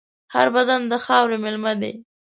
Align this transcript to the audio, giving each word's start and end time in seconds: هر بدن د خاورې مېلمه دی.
هر 0.33 0.47
بدن 0.55 0.81
د 0.91 0.93
خاورې 1.05 1.37
مېلمه 1.43 1.73
دی. 1.81 1.93